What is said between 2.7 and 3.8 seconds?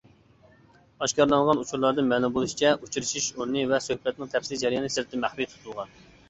ئۇچرىشىش ئورنى